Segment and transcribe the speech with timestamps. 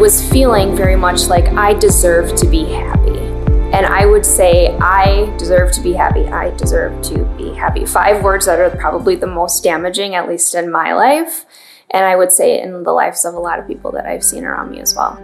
[0.00, 3.18] was feeling very much like I deserve to be happy.
[3.18, 6.26] And I would say, I deserve to be happy.
[6.26, 7.84] I deserve to be happy.
[7.84, 11.44] Five words that are probably the most damaging, at least in my life.
[11.90, 14.44] And I would say in the lives of a lot of people that I've seen
[14.44, 15.18] around me as well.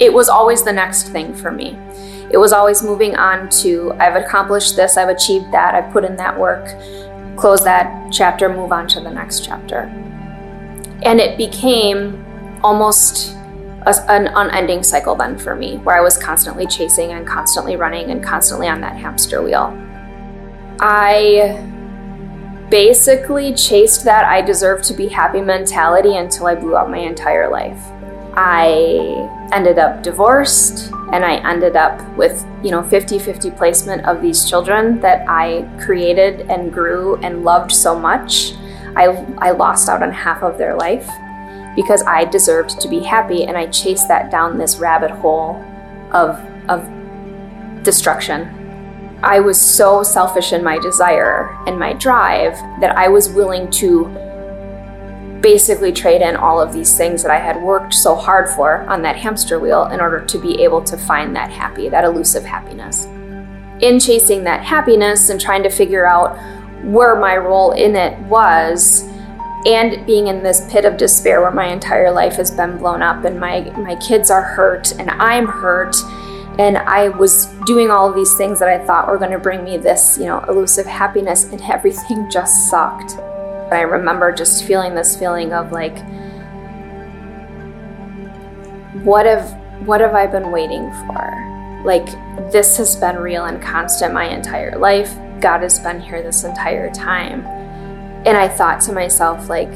[0.00, 1.76] It was always the next thing for me.
[2.32, 6.16] It was always moving on to, I've accomplished this, I've achieved that, I've put in
[6.16, 6.64] that work,
[7.36, 9.92] close that chapter, move on to the next chapter.
[11.04, 12.24] And it became
[12.62, 13.36] almost
[13.86, 18.10] a, an unending cycle then for me, where I was constantly chasing and constantly running
[18.10, 19.78] and constantly on that hamster wheel.
[20.80, 21.70] I
[22.70, 27.48] basically chased that I deserve to be happy mentality until I blew up my entire
[27.50, 27.80] life.
[28.36, 34.48] I ended up divorced and I ended up with, you know, 50-50 placement of these
[34.48, 38.54] children that I created and grew and loved so much.
[38.96, 39.06] I,
[39.38, 41.08] I lost out on half of their life
[41.76, 45.62] because I deserved to be happy and I chased that down this rabbit hole
[46.12, 46.88] of, of
[47.82, 48.60] destruction.
[49.22, 54.04] I was so selfish in my desire and my drive that I was willing to
[55.40, 59.02] basically trade in all of these things that I had worked so hard for on
[59.02, 63.06] that hamster wheel in order to be able to find that happy, that elusive happiness.
[63.80, 66.38] In chasing that happiness and trying to figure out
[66.84, 69.08] where my role in it was,
[69.66, 73.24] and being in this pit of despair where my entire life has been blown up
[73.24, 75.96] and my my kids are hurt and I'm hurt
[76.58, 79.64] and I was doing all of these things that I thought were going to bring
[79.64, 83.16] me this, you know, elusive happiness and everything just sucked.
[83.72, 85.98] I remember just feeling this feeling of like
[89.02, 89.52] what have
[89.86, 91.82] what have I been waiting for?
[91.84, 92.06] Like
[92.52, 95.16] this has been real and constant my entire life.
[95.40, 97.44] God has been here this entire time
[98.26, 99.70] and I thought to myself, like,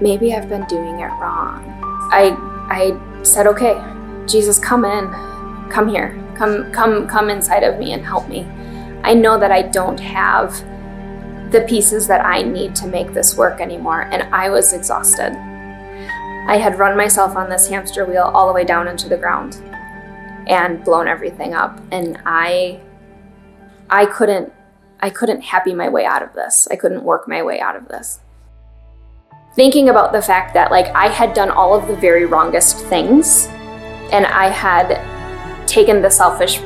[0.00, 1.62] maybe I've been doing it wrong.
[2.10, 2.36] I
[2.70, 3.78] I said, okay,
[4.26, 5.10] Jesus, come in,
[5.70, 8.46] come here, come come come inside of me and help me.
[9.02, 10.52] I know that I don't have
[11.52, 15.36] the pieces that I need to make this work anymore, and I was exhausted.
[16.48, 19.60] I had run myself on this hamster wheel all the way down into the ground
[20.46, 22.80] and blown everything up, and I
[23.90, 24.52] I couldn't
[25.00, 26.68] I couldn't happy my way out of this.
[26.70, 28.20] I couldn't work my way out of this.
[29.54, 33.46] Thinking about the fact that like I had done all of the very wrongest things
[34.12, 36.60] and I had taken the selfish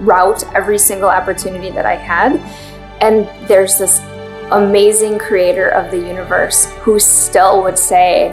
[0.00, 2.36] route every single opportunity that I had
[3.00, 4.00] and there's this
[4.50, 8.32] amazing creator of the universe who still would say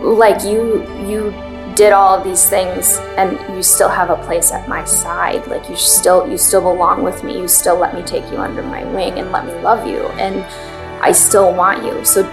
[0.00, 1.47] like you you
[1.78, 5.46] did all of these things and you still have a place at my side.
[5.46, 7.38] Like you still you still belong with me.
[7.38, 10.00] You still let me take you under my wing and let me love you.
[10.18, 10.44] And
[11.00, 12.04] i still want you.
[12.04, 12.24] So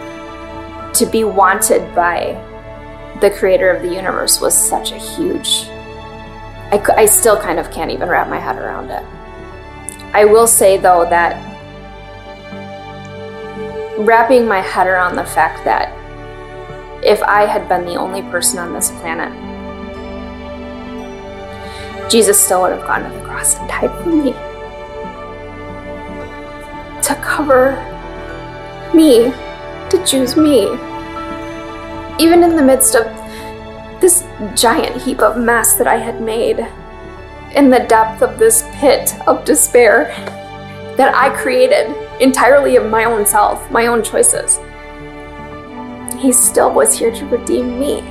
[0.94, 2.42] to be wanted by
[3.22, 5.68] the creator of the universe was such a huge
[6.72, 9.04] I, I still kind of can't even wrap my head around it.
[10.12, 11.36] I will say though that
[14.00, 15.94] wrapping my head around the fact that
[17.06, 19.32] if I had been the only person on this planet.
[22.10, 24.32] Jesus still would have gone to the cross and died for me.
[27.04, 27.76] To cover
[28.94, 29.32] me,
[29.90, 30.64] to choose me.
[32.18, 33.06] Even in the midst of
[34.02, 34.24] this
[34.56, 36.68] giant heap of mess that I had made,
[37.56, 40.08] in the depth of this pit of despair
[40.98, 44.60] that I created entirely of my own self, my own choices.
[46.20, 48.02] He still was here to redeem me.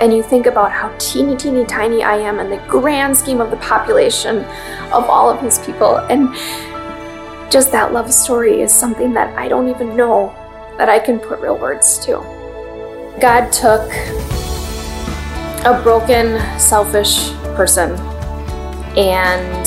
[0.00, 3.50] And you think about how teeny, teeny, tiny I am in the grand scheme of
[3.50, 4.38] the population
[4.92, 5.96] of all of his people.
[5.96, 6.32] And
[7.50, 10.32] just that love story is something that I don't even know
[10.78, 12.18] that I can put real words to.
[13.20, 13.90] God took
[15.64, 17.98] a broken, selfish person
[18.96, 19.66] and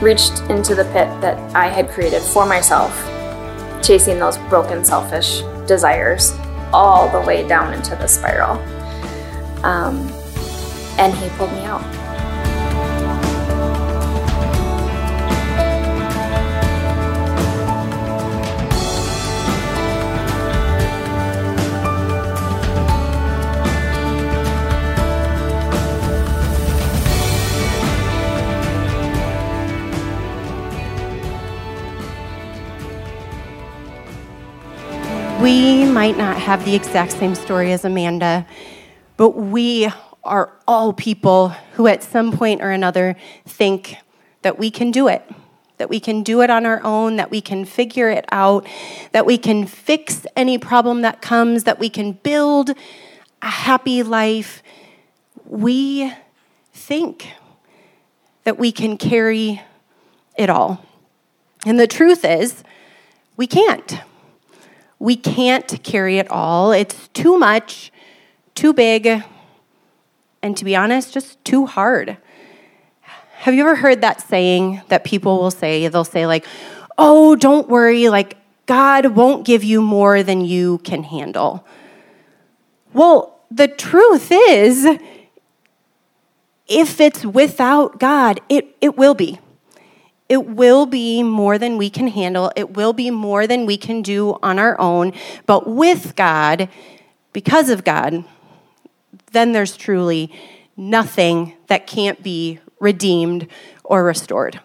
[0.00, 3.13] reached into the pit that I had created for myself
[3.86, 6.32] chasing those broken, selfish desires
[6.72, 8.58] all the way down into the spiral.
[9.64, 10.08] Um,
[10.98, 11.93] and he pulled me out.
[35.44, 38.46] We might not have the exact same story as Amanda,
[39.18, 39.90] but we
[40.24, 43.14] are all people who, at some point or another,
[43.44, 43.96] think
[44.40, 45.22] that we can do it.
[45.78, 48.66] that we can do it on our own, that we can figure it out,
[49.12, 52.70] that we can fix any problem that comes, that we can build
[53.42, 54.62] a happy life.
[55.44, 56.12] We
[56.72, 57.28] think
[58.44, 59.62] that we can carry
[60.36, 60.84] it all.
[61.66, 62.62] And the truth is,
[63.36, 64.00] we can't.
[64.98, 66.72] We can't carry it all.
[66.72, 67.92] It's too much,
[68.54, 69.22] too big,
[70.42, 72.16] and to be honest, just too hard.
[73.38, 75.86] Have you ever heard that saying that people will say?
[75.88, 76.46] They'll say, like,
[76.96, 81.66] oh, don't worry, like, God won't give you more than you can handle.
[82.94, 84.86] Well, the truth is,
[86.66, 89.38] if it's without God, it, it will be.
[90.34, 92.50] It will be more than we can handle.
[92.56, 95.12] It will be more than we can do on our own.
[95.46, 96.68] But with God,
[97.32, 98.24] because of God,
[99.30, 100.32] then there's truly
[100.76, 103.46] nothing that can't be redeemed
[103.84, 104.58] or restored.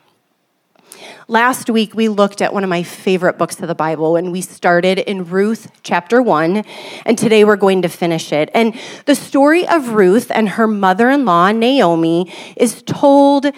[1.28, 4.42] Last week, we looked at one of my favorite books of the Bible, and we
[4.42, 6.64] started in Ruth chapter 1,
[7.06, 8.50] and today we're going to finish it.
[8.56, 8.74] And
[9.06, 13.52] the story of Ruth and her mother in law, Naomi, is told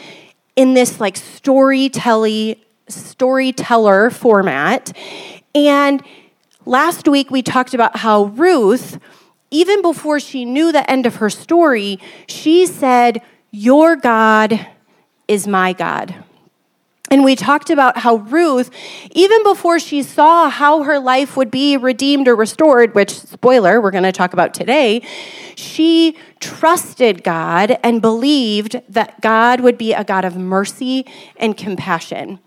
[0.55, 2.55] in this like storytelling
[2.87, 4.95] storyteller format.
[5.55, 6.03] And
[6.65, 8.99] last week we talked about how Ruth,
[9.49, 13.21] even before she knew the end of her story, she said,
[13.51, 14.67] Your God
[15.27, 16.23] is my God.
[17.11, 18.71] And we talked about how Ruth,
[19.11, 23.91] even before she saw how her life would be redeemed or restored, which, spoiler, we're
[23.91, 25.01] going to talk about today,
[25.55, 31.05] she trusted God and believed that God would be a God of mercy
[31.35, 32.39] and compassion.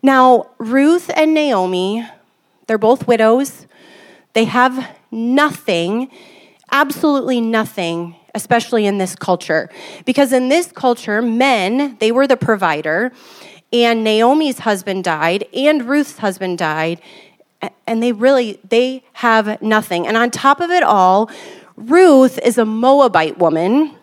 [0.00, 2.06] Now, Ruth and Naomi,
[2.68, 3.66] they're both widows.
[4.32, 6.08] They have nothing,
[6.70, 9.68] absolutely nothing especially in this culture.
[10.04, 13.12] Because in this culture, men, they were the provider,
[13.72, 17.00] and Naomi's husband died and Ruth's husband died
[17.86, 20.06] and they really they have nothing.
[20.06, 21.30] And on top of it all,
[21.76, 23.94] Ruth is a Moabite woman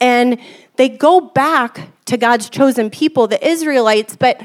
[0.00, 0.38] and
[0.76, 4.40] they go back to God's chosen people, the Israelites, but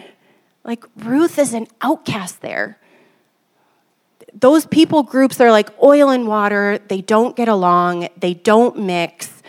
[0.63, 2.77] like Ruth is an outcast there.
[4.33, 9.41] Those people groups are like oil and water, they don't get along, they don't mix.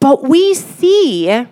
[0.00, 1.46] But we see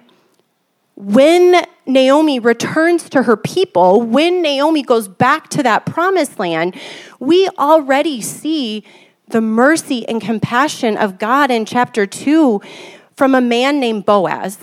[0.97, 6.75] when Naomi returns to her people, when Naomi goes back to that promised land,
[7.21, 8.83] we already see
[9.29, 12.63] the mercy and compassion of God in chapter 2
[13.15, 14.59] from a man named Boaz.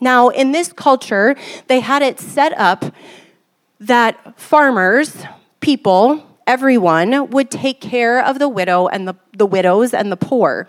[0.00, 1.34] Now, in this culture,
[1.66, 2.84] they had it set up
[3.80, 5.24] that farmers,
[5.60, 10.68] people, everyone would take care of the widow and the, the widows and the poor.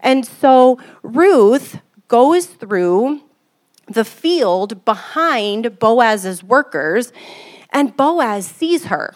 [0.00, 3.20] And so Ruth goes through
[3.88, 7.12] the field behind Boaz's workers,
[7.70, 9.14] and Boaz sees her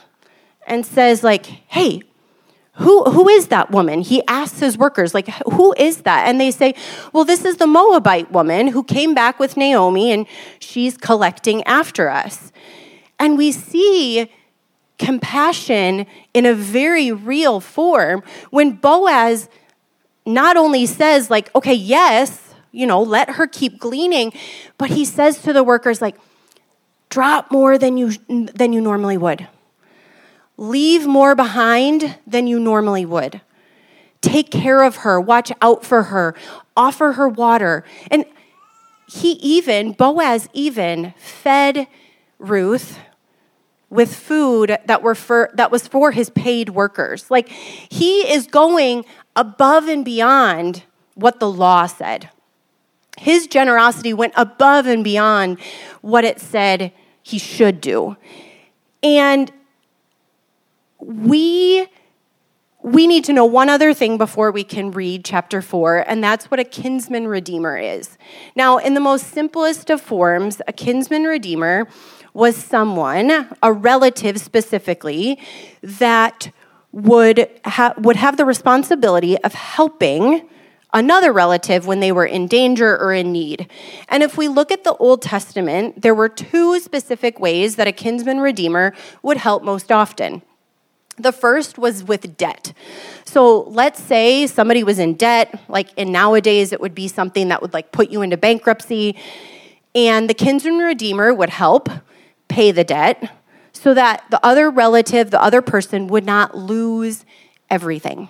[0.67, 2.03] and says, like, hey,
[2.75, 4.03] who, who is that woman?
[4.03, 6.29] He asks his workers, like, who is that?
[6.29, 6.75] And they say,
[7.12, 10.26] well, this is the Moabite woman who came back with Naomi and
[10.61, 12.53] she's collecting after us.
[13.19, 14.31] And we see
[14.99, 19.49] compassion in a very real form when Boaz
[20.25, 24.32] not only says, like, okay, yes, you know, let her keep gleaning.
[24.76, 26.17] But he says to the workers, like,
[27.09, 29.49] drop more than you, than you normally would.
[30.57, 33.40] Leave more behind than you normally would.
[34.21, 36.35] Take care of her, watch out for her,
[36.76, 37.85] offer her water.
[38.11, 38.25] And
[39.07, 41.87] he even, Boaz even, fed
[42.38, 42.99] Ruth
[43.90, 47.31] with food that were for that was for his paid workers.
[47.31, 49.04] Like he is going
[49.35, 52.28] above and beyond what the law said.
[53.18, 55.58] His generosity went above and beyond
[56.00, 58.16] what it said he should do.
[59.02, 59.52] And
[60.98, 61.88] we
[62.82, 66.50] we need to know one other thing before we can read chapter 4, and that's
[66.50, 68.16] what a kinsman redeemer is.
[68.54, 71.88] Now, in the most simplest of forms, a kinsman redeemer
[72.34, 75.38] was someone, a relative specifically,
[75.82, 76.52] that
[76.92, 80.48] would, ha- would have the responsibility of helping
[80.92, 83.68] another relative when they were in danger or in need.
[84.09, 87.92] And if we look at the Old Testament, there were two specific ways that a
[87.92, 90.42] kinsman redeemer would help most often.
[91.18, 92.73] The first was with debt.
[93.25, 97.61] So let's say somebody was in debt, like in nowadays it would be something that
[97.61, 99.16] would like put you into bankruptcy,
[99.95, 101.88] and the kinsman redeemer would help
[102.47, 103.33] pay the debt
[103.73, 107.25] so that the other relative, the other person would not lose
[107.68, 108.28] everything.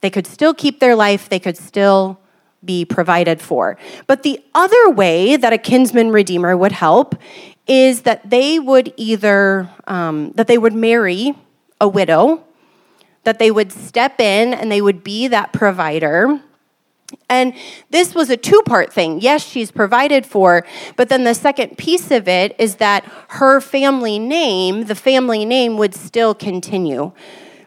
[0.00, 2.18] They could still keep their life, they could still
[2.64, 3.78] be provided for.
[4.06, 7.14] But the other way that a kinsman redeemer would help
[7.66, 11.34] is that they would either um, that they would marry
[11.80, 12.44] a widow,
[13.24, 16.40] that they would step in and they would be that provider.
[17.28, 17.54] And
[17.90, 19.20] this was a two part thing.
[19.20, 20.66] Yes, she's provided for,
[20.96, 25.76] but then the second piece of it is that her family name, the family name,
[25.76, 27.12] would still continue.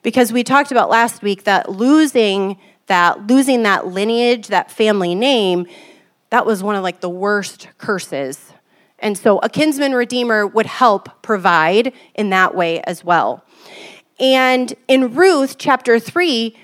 [0.04, 5.66] Because we talked about last week that losing that, losing that lineage, that family name,
[6.30, 8.52] that was one of like the worst curses.
[9.00, 13.44] And so a kinsman redeemer would help provide in that way as well.
[14.20, 16.56] And in Ruth chapter 3,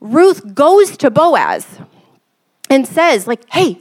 [0.00, 1.66] Ruth goes to Boaz
[2.70, 3.80] and says, like, hey,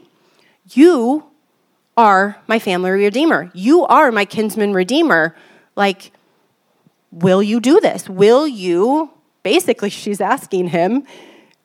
[0.72, 1.25] you
[1.96, 3.51] are my family redeemer.
[3.53, 5.36] You are my kinsman redeemer.
[5.75, 6.12] Like,
[7.12, 8.10] will you do this?
[8.10, 9.12] Will you,
[9.44, 11.04] basically, she's asking him,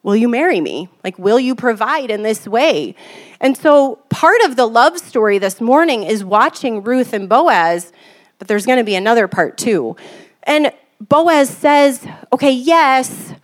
[0.03, 0.89] will you marry me?
[1.05, 2.95] Like, will you provide in this way?
[3.41, 7.93] And so, part of the love story this morning is watching Ruth and Boaz,
[8.39, 9.97] but there's going to be another part too.
[10.45, 13.35] And Boaz says, okay, yes,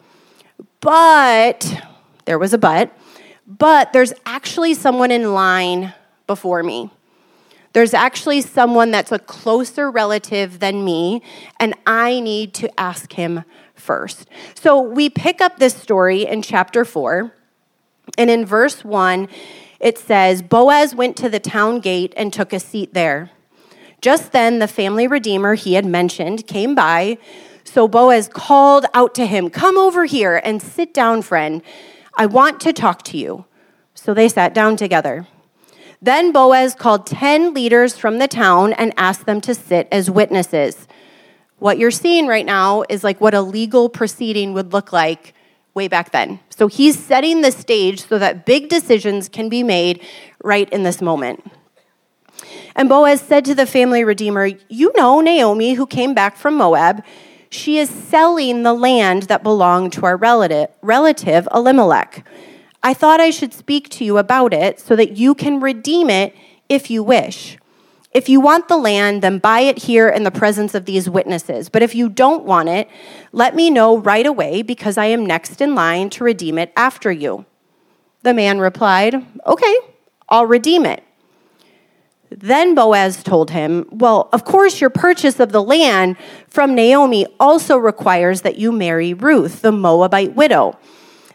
[0.81, 1.83] but
[2.25, 2.97] there was a but,
[3.47, 5.95] but there's actually someone in line
[6.27, 6.91] before me.
[7.73, 11.23] There's actually someone that's a closer relative than me,
[11.61, 13.45] and I need to ask him
[13.75, 14.27] first.
[14.55, 17.33] So we pick up this story in chapter 4,
[18.17, 19.29] and in verse 1,
[19.81, 23.31] it says Boaz went to the town gate and took a seat there.
[24.01, 27.19] Just then, the family redeemer he had mentioned came by.
[27.65, 31.63] So Boaz called out to him, Come over here and sit down, friend.
[32.17, 33.45] I want to talk to you.
[33.95, 35.27] So they sat down together.
[36.01, 40.87] Then Boaz called 10 leaders from the town and asked them to sit as witnesses.
[41.59, 45.35] What you're seeing right now is like what a legal proceeding would look like
[45.75, 46.41] way back then.
[46.51, 50.05] So he's setting the stage so that big decisions can be made
[50.43, 51.45] right in this moment.
[52.77, 57.05] And Boaz said to the family redeemer, You know Naomi, who came back from Moab.
[57.51, 62.25] She is selling the land that belonged to our relative, relative Elimelech.
[62.83, 66.35] I thought I should speak to you about it so that you can redeem it
[66.69, 67.59] if you wish.
[68.13, 71.69] If you want the land, then buy it here in the presence of these witnesses.
[71.69, 72.89] But if you don't want it,
[73.33, 77.13] let me know right away because I am next in line to redeem it after
[77.13, 77.45] you.
[78.23, 79.77] The man replied, Okay,
[80.29, 81.05] I'll redeem it.
[82.31, 86.17] Then Boaz told him, Well, of course, your purchase of the land
[86.49, 90.79] from Naomi also requires that you marry Ruth, the Moabite widow.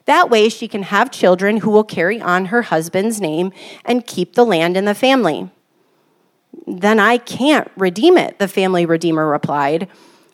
[0.05, 3.51] That way, she can have children who will carry on her husband's name
[3.85, 5.49] and keep the land in the family.
[6.67, 9.87] Then I can't redeem it, the family redeemer replied,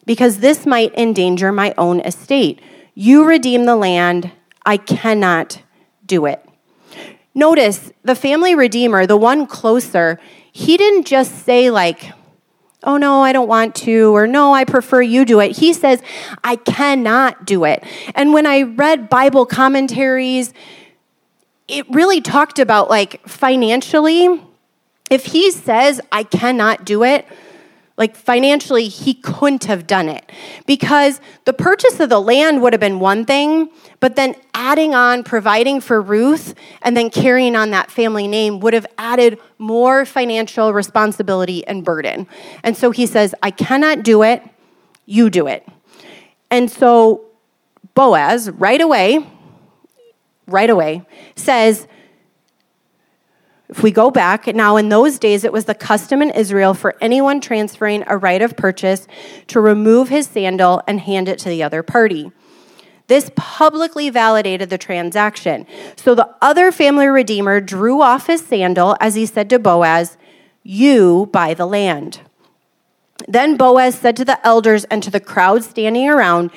[0.06, 2.62] because this might endanger my own estate.
[2.96, 4.32] You redeem the land,
[4.66, 5.62] I cannot
[6.06, 6.44] do it.
[7.36, 10.20] Notice the family redeemer, the one closer,
[10.52, 12.12] he didn't just say, like,
[12.84, 15.58] oh no, I don't want to, or no, I prefer you do it.
[15.58, 16.02] He says,
[16.44, 17.84] I cannot do it.
[18.16, 20.54] And when I read Bible commentaries,
[21.68, 24.42] it really talked about like financially,
[25.10, 27.26] if he says, I cannot do it,
[28.00, 30.32] like financially, he couldn't have done it
[30.66, 35.22] because the purchase of the land would have been one thing, but then adding on
[35.22, 40.72] providing for Ruth and then carrying on that family name would have added more financial
[40.72, 42.26] responsibility and burden.
[42.64, 44.44] And so he says, I cannot do it,
[45.06, 45.68] you do it.
[46.50, 47.26] And so
[47.96, 49.28] Boaz, right away,
[50.48, 51.86] right away, says,
[53.70, 56.96] if we go back, now in those days it was the custom in Israel for
[57.02, 59.08] anyone transferring a right of purchase
[59.48, 62.32] to remove his sandal and hand it to the other party.
[63.06, 65.68] This publicly validated the transaction.
[65.96, 70.18] So the other family redeemer drew off his sandal as he said to Boaz,
[70.64, 72.22] You buy the land.
[73.28, 76.52] Then Boaz said to the elders and to the crowd standing around,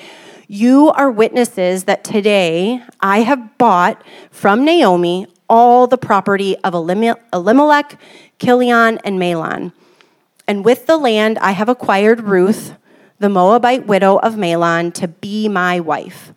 [0.46, 7.98] You are witnesses that today I have bought from Naomi all the property of Elimelech,
[8.38, 9.72] Kilion, and Mahlon.
[10.46, 12.74] And with the land I have acquired Ruth,
[13.18, 16.32] the Moabite widow of Mahlon, to be my wife.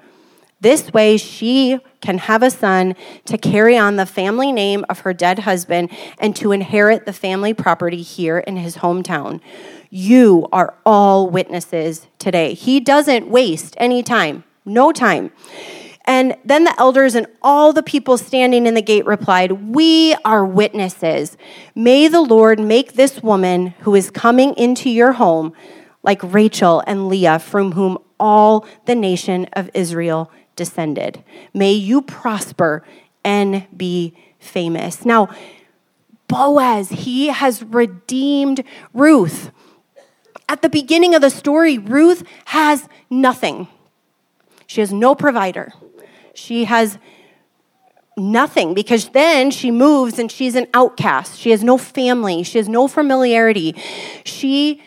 [0.62, 2.96] This way she can have a son
[3.26, 7.54] to carry on the family name of her dead husband and to inherit the family
[7.54, 9.42] property here in his hometown.
[9.90, 12.54] You are all witnesses today.
[12.54, 15.32] He doesn't waste any time, no time.
[16.06, 20.46] And then the elders and all the people standing in the gate replied, We are
[20.46, 21.36] witnesses.
[21.74, 25.54] May the Lord make this woman who is coming into your home
[26.04, 31.24] like Rachel and Leah, from whom all the nation of Israel descended.
[31.54, 32.84] May you prosper
[33.24, 35.04] and be famous.
[35.04, 35.30] Now,
[36.28, 39.52] Boaz, he has redeemed Ruth.
[40.48, 43.68] At the beginning of the story, Ruth has nothing.
[44.68, 45.74] She has no provider.
[46.36, 47.00] She has
[48.18, 51.40] nothing because then she moves and she's an outcast.
[51.40, 52.44] She has no family.
[52.44, 53.76] She has no familiarity.
[54.24, 54.82] She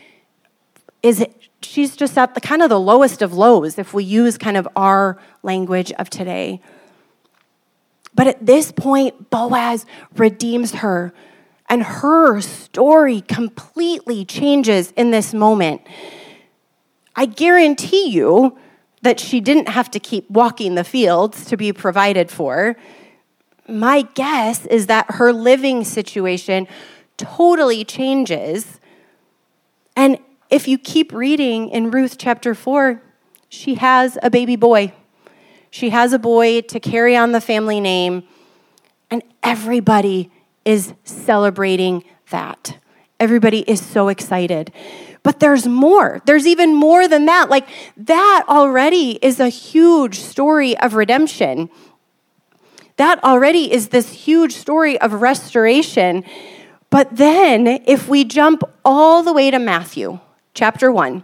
[1.03, 1.25] is
[1.61, 4.69] she's just at the kind of the lowest of lows if we use kind of
[4.77, 6.61] our language of today.
[8.15, 9.85] But at this point Boaz
[10.17, 11.13] redeems her
[11.69, 15.83] and her story completely changes in this moment.
[17.15, 18.57] I guarantee you
[19.03, 22.77] that she didn't have to keep walking the fields to be provided for
[23.69, 26.67] my guess is that her living situation
[27.17, 28.81] totally changes.
[29.95, 30.19] And
[30.51, 33.03] if you keep reading in Ruth chapter 4,
[33.51, 34.93] she has a baby boy.
[35.71, 38.23] She has a boy to carry on the family name,
[39.11, 40.31] and everybody
[40.65, 42.79] is celebrating that.
[43.21, 44.73] Everybody is so excited.
[45.29, 46.23] But there's more.
[46.25, 47.51] There's even more than that.
[47.51, 47.69] Like,
[47.99, 51.69] that already is a huge story of redemption.
[52.97, 56.25] That already is this huge story of restoration.
[56.89, 60.19] But then, if we jump all the way to Matthew
[60.55, 61.23] chapter 1,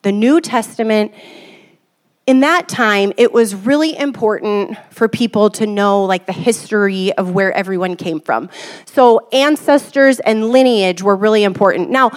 [0.00, 1.12] the New Testament,
[2.26, 7.32] in that time, it was really important for people to know like the history of
[7.32, 8.48] where everyone came from.
[8.86, 11.90] So, ancestors and lineage were really important.
[11.90, 12.12] Now,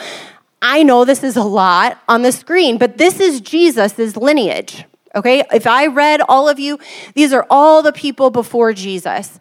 [0.67, 4.83] I know this is a lot on the screen, but this is Jesus' lineage.
[5.13, 6.79] Okay, if I read all of you,
[7.13, 9.37] these are all the people before Jesus.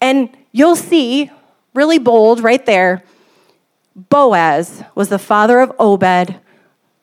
[0.00, 1.30] And you'll see,
[1.74, 3.04] really bold right there,
[3.94, 6.36] Boaz was the father of Obed,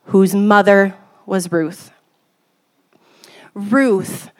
[0.05, 0.95] whose mother
[1.27, 1.91] was Ruth.
[3.53, 4.31] Ruth,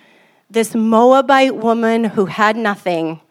[0.49, 3.21] this Moabite woman who had nothing,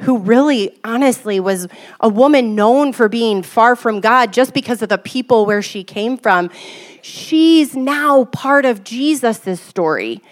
[0.00, 1.68] who really, honestly, was
[2.00, 5.84] a woman known for being far from God just because of the people where she
[5.84, 6.50] came from.
[7.02, 10.22] She's now part of Jesus' story.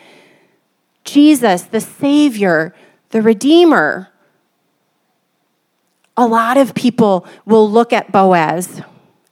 [1.04, 2.74] Jesus, the Savior,
[3.10, 4.08] the Redeemer.
[6.16, 8.82] A lot of people will look at Boaz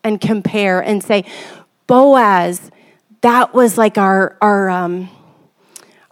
[0.05, 1.25] and compare and say,
[1.87, 2.71] Boaz,
[3.23, 5.09] that was like our, our, um,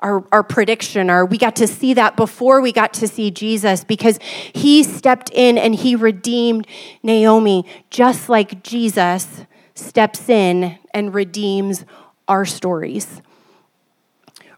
[0.05, 3.85] our, our prediction, or we got to see that before we got to see Jesus
[3.85, 4.19] because
[4.53, 6.67] he stepped in and he redeemed
[7.03, 11.87] Naomi just like Jesus steps in and redeems
[12.29, 13.23] our stories.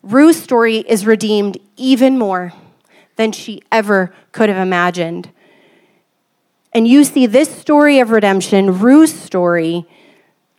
[0.03, 2.53] Ruth's story is redeemed even more
[3.15, 5.31] than she ever could have imagined.
[6.73, 9.87] And you see this story of redemption, Ruth's story,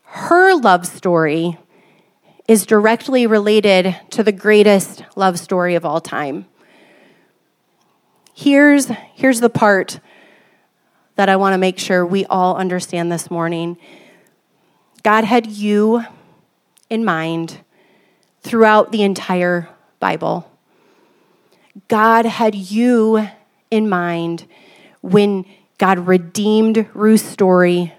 [0.04, 1.58] her love story,
[2.48, 6.46] is directly related to the greatest love story of all time.
[8.34, 10.00] Here's, here's the part
[11.16, 13.78] that I want to make sure we all understand this morning.
[15.04, 16.04] God had you
[16.90, 17.60] in mind
[18.42, 19.68] throughout the entire
[20.00, 20.50] Bible.
[21.88, 23.28] God had you
[23.70, 24.46] in mind
[25.02, 25.46] when
[25.78, 27.94] God redeemed Ruth's story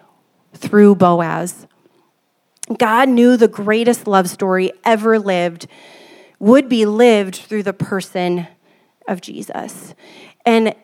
[0.55, 1.68] through Boaz.
[2.77, 5.67] God knew the greatest love story ever lived
[6.39, 8.47] would be lived through the person
[9.07, 9.95] of Jesus.
[10.45, 10.75] And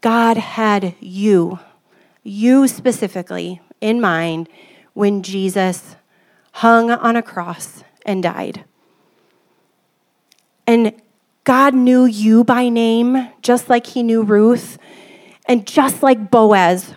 [0.00, 1.58] God had you,
[2.22, 4.48] you specifically, in mind
[4.94, 5.96] when Jesus
[6.52, 8.64] hung on a cross and died.
[10.66, 10.92] And
[11.44, 14.78] God knew you by name, just like he knew Ruth,
[15.46, 16.94] and just like Boaz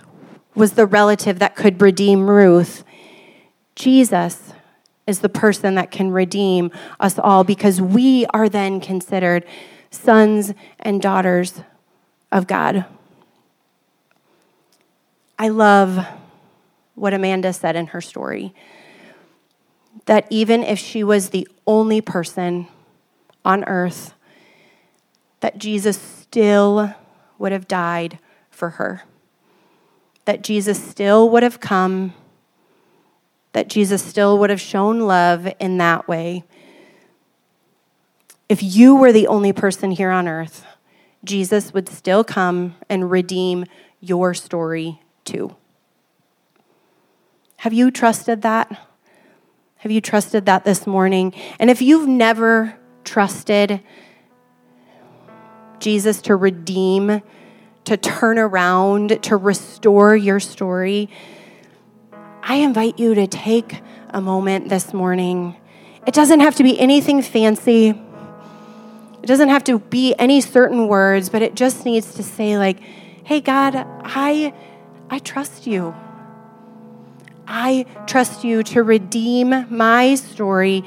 [0.56, 2.84] was the relative that could redeem Ruth.
[3.78, 4.54] Jesus
[5.06, 9.46] is the person that can redeem us all because we are then considered
[9.92, 11.62] sons and daughters
[12.32, 12.86] of God.
[15.38, 16.08] I love
[16.96, 18.52] what Amanda said in her story
[20.06, 22.68] that even if she was the only person
[23.46, 24.16] on earth,
[25.42, 26.96] that Jesus still
[27.38, 28.18] would have died
[28.50, 29.04] for her,
[30.26, 32.16] that Jesus still would have come
[33.54, 36.44] that Jesus still would have shown love in that way.
[38.50, 40.66] If you were the only person here on earth,
[41.24, 43.66] Jesus would still come and redeem
[44.00, 45.56] your story too.
[47.58, 48.88] Have you trusted that?
[49.78, 51.34] Have you trusted that this morning?
[51.60, 53.82] And if you've never trusted
[55.80, 57.22] Jesus to redeem,
[57.86, 61.10] to turn around, to restore your story,
[62.50, 65.58] I invite you to take a moment this morning.
[66.06, 67.90] It doesn't have to be anything fancy.
[67.90, 72.80] It doesn't have to be any certain words, but it just needs to say, like,
[73.26, 74.54] hey, God, I,
[75.10, 75.94] I trust you.
[77.46, 80.86] I trust you to redeem my story,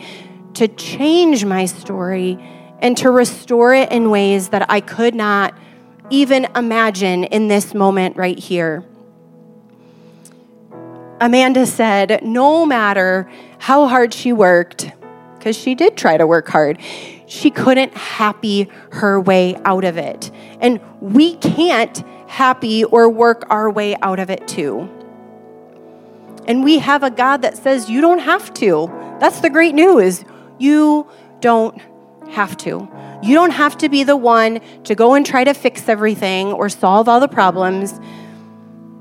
[0.54, 2.38] to change my story,
[2.78, 5.52] and to restore it in ways that I could not
[6.08, 8.82] even imagine in this moment right here.
[11.20, 14.90] Amanda said, no matter how hard she worked,
[15.38, 16.78] because she did try to work hard,
[17.26, 20.30] she couldn't happy her way out of it.
[20.60, 24.88] And we can't happy or work our way out of it too.
[26.46, 28.90] And we have a God that says you don't have to.
[29.20, 30.24] That's the great news.
[30.58, 31.06] You
[31.40, 31.80] don't
[32.30, 32.88] have to.
[33.22, 36.68] You don't have to be the one to go and try to fix everything or
[36.68, 38.00] solve all the problems.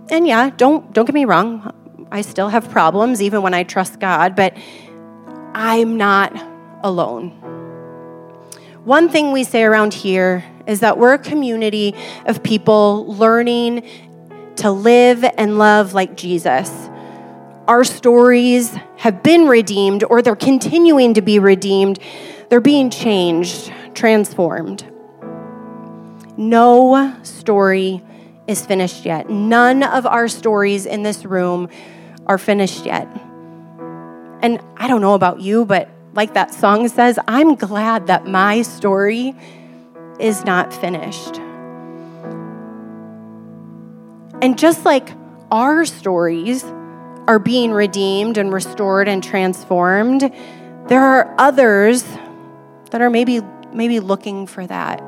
[0.09, 1.73] And yeah, don't don't get me wrong.
[2.11, 4.57] I still have problems even when I trust God, but
[5.53, 6.33] I'm not
[6.83, 7.31] alone.
[8.83, 11.93] One thing we say around here is that we're a community
[12.25, 13.87] of people learning
[14.57, 16.69] to live and love like Jesus.
[17.67, 21.99] Our stories have been redeemed or they're continuing to be redeemed.
[22.49, 24.91] They're being changed, transformed.
[26.35, 28.01] No story
[28.47, 29.29] is finished yet.
[29.29, 31.69] None of our stories in this room
[32.29, 33.07] are finished yet.
[34.41, 38.61] And I don't know about you, but like that song says, I'm glad that my
[38.61, 39.35] story
[40.19, 41.37] is not finished.
[44.41, 45.09] And just like
[45.51, 46.63] our stories
[47.27, 50.31] are being redeemed and restored and transformed,
[50.87, 52.03] there are others
[52.91, 53.41] that are maybe
[53.73, 55.01] maybe looking for that.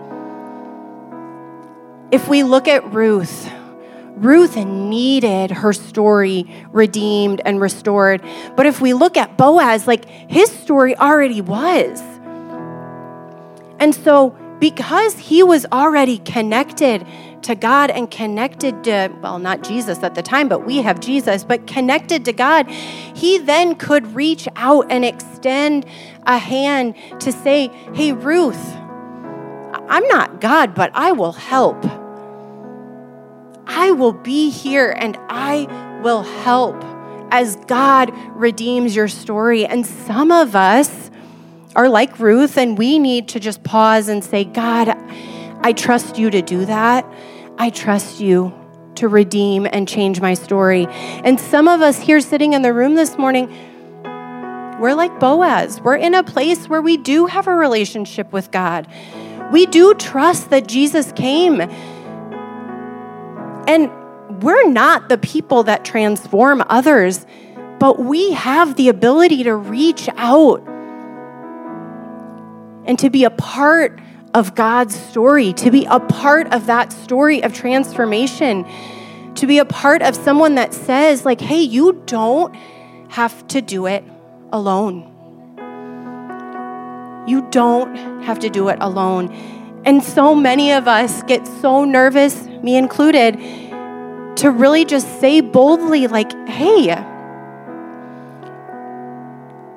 [2.12, 3.52] If we look at Ruth,
[4.18, 8.22] Ruth needed her story redeemed and restored.
[8.56, 12.02] But if we look at Boaz, like his story already was.
[13.80, 17.06] And so, because he was already connected
[17.42, 21.44] to God and connected to, well, not Jesus at the time, but we have Jesus,
[21.44, 25.86] but connected to God, he then could reach out and extend
[26.28, 28.76] a hand to say, Hey, Ruth,
[29.90, 31.84] I'm not God, but I will help.
[33.74, 36.76] I will be here and I will help
[37.32, 39.66] as God redeems your story.
[39.66, 41.10] And some of us
[41.74, 44.90] are like Ruth, and we need to just pause and say, God,
[45.62, 47.10] I trust you to do that.
[47.58, 48.54] I trust you
[48.96, 50.86] to redeem and change my story.
[50.90, 53.48] And some of us here sitting in the room this morning,
[54.82, 55.80] we're like Boaz.
[55.80, 58.86] We're in a place where we do have a relationship with God.
[59.54, 61.62] We do trust that Jesus came
[63.72, 67.26] and we're not the people that transform others,
[67.80, 70.62] but we have the ability to reach out
[72.86, 73.98] and to be a part
[74.34, 78.66] of God's story, to be a part of that story of transformation,
[79.36, 82.54] to be a part of someone that says, like, hey, you don't
[83.08, 84.04] have to do it
[84.52, 85.08] alone.
[87.26, 89.32] You don't have to do it alone.
[89.86, 93.40] And so many of us get so nervous, me included,
[94.38, 96.88] to really just say boldly, like, hey,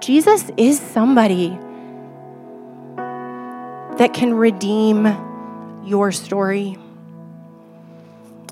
[0.01, 1.59] Jesus is somebody
[3.99, 5.07] that can redeem
[5.85, 6.77] your story.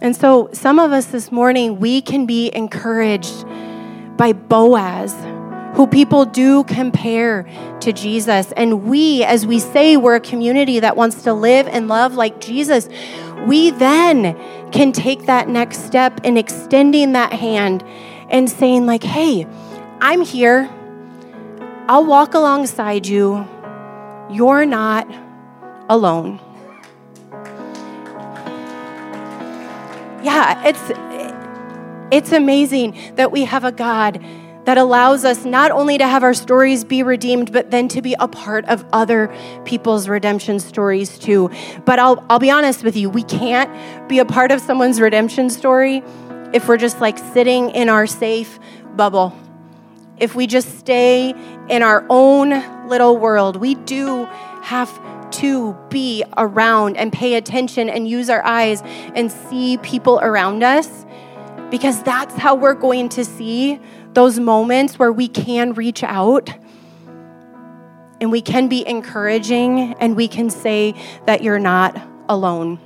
[0.01, 3.47] And so, some of us this morning, we can be encouraged
[4.17, 5.15] by Boaz
[5.75, 7.47] who people do compare
[7.81, 8.53] to Jesus.
[8.53, 12.41] And we, as we say we're a community that wants to live and love like
[12.41, 12.88] Jesus,
[13.46, 14.37] we then
[14.70, 17.85] can take that next step in extending that hand
[18.31, 19.46] and saying, like, hey,
[20.00, 20.70] I'm here.
[21.88, 23.46] I'll walk alongside you.
[24.31, 25.07] You're not
[25.88, 26.40] alone.
[30.22, 30.92] Yeah, it's
[32.12, 34.22] it's amazing that we have a God
[34.64, 38.14] that allows us not only to have our stories be redeemed, but then to be
[38.18, 41.51] a part of other people's redemption stories too.
[41.85, 45.51] But I'll, I'll be honest with you, we can't be a part of someone's redemption
[45.51, 46.03] story
[46.53, 48.59] if we're just like sitting in our safe
[48.94, 49.37] bubble.
[50.18, 51.35] If we just stay
[51.68, 54.27] in our own little world, we do
[54.62, 55.01] have
[55.33, 58.83] to be around and pay attention and use our eyes
[59.14, 61.05] and see people around us
[61.70, 63.81] because that's how we're going to see
[64.14, 66.51] those moments where we can reach out
[68.20, 70.94] and we can be encouraging and we can say
[71.27, 72.79] that you're not alone.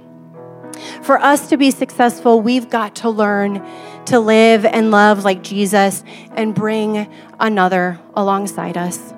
[1.03, 3.67] For us to be successful, we've got to learn
[4.07, 7.09] to live and love like Jesus and bring
[7.41, 9.13] another alongside us.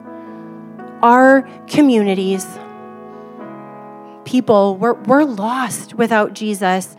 [1.03, 2.47] Our communities,
[4.25, 6.97] people, we're, we're lost without Jesus.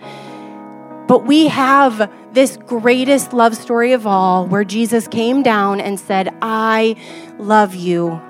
[1.10, 6.32] But we have this greatest love story of all where Jesus came down and said,
[6.40, 6.98] I
[7.40, 8.22] love you.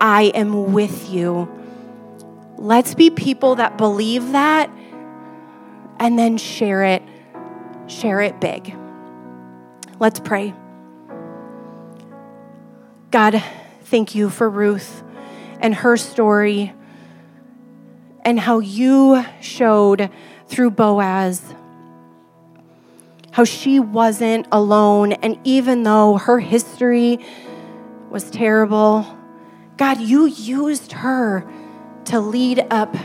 [0.00, 1.48] I am with you.
[2.56, 4.68] Let's be people that believe that
[6.00, 7.02] and then share it.
[7.86, 8.76] Share it big.
[10.00, 10.52] Let's pray.
[13.12, 13.40] God,
[13.82, 15.04] thank you for Ruth
[15.60, 16.72] and her story
[18.24, 20.10] and how you showed
[20.48, 21.54] through Boaz
[23.36, 25.12] how she wasn't alone.
[25.12, 27.18] And even though her history
[28.08, 29.06] was terrible,
[29.76, 31.46] God, you used her
[32.06, 32.96] to lead up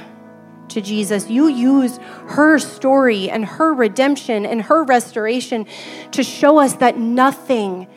[0.70, 1.30] to Jesus.
[1.30, 5.68] You used her story and her redemption and her restoration
[6.12, 7.88] to show us that nothing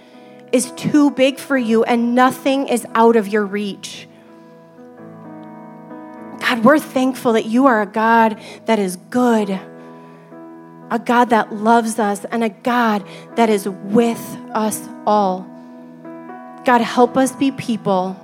[0.50, 4.08] is too big for you and nothing is out of your reach.
[6.40, 9.56] God, we're thankful that you are a God that is good
[10.94, 13.04] a God that loves us, and a God
[13.34, 15.40] that is with us all.
[16.64, 18.16] God, help us be people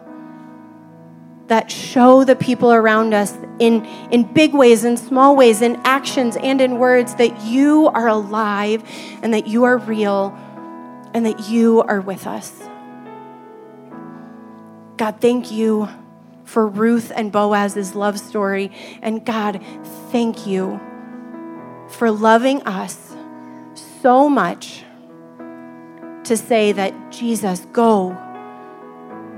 [1.48, 6.36] that show the people around us in, in big ways, in small ways, in actions,
[6.36, 8.88] and in words that you are alive
[9.20, 10.32] and that you are real
[11.12, 12.52] and that you are with us.
[14.96, 15.88] God, thank you
[16.44, 18.70] for Ruth and Boaz's love story.
[19.02, 19.60] And God,
[20.12, 20.80] thank you
[21.90, 23.14] for loving us
[24.02, 24.84] so much
[26.24, 28.16] to say that Jesus, go,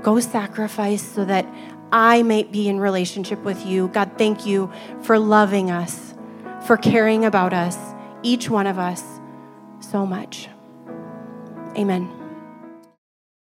[0.01, 1.45] go sacrifice so that
[1.91, 3.87] I may be in relationship with you.
[3.89, 6.13] God, thank you for loving us,
[6.65, 7.77] for caring about us,
[8.23, 9.03] each one of us,
[9.79, 10.49] so much.
[11.77, 12.22] Amen.